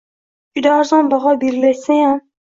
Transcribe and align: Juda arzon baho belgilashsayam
Juda 0.59 0.71
arzon 0.75 1.11
baho 1.11 1.33
belgilashsayam 1.43 2.17